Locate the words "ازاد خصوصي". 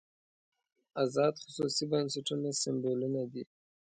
1.03-1.83